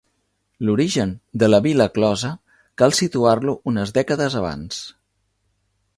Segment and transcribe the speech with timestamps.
[0.67, 1.11] L'origen
[1.43, 2.31] de la vila closa
[2.83, 4.85] cal situar-lo unes dècades abans.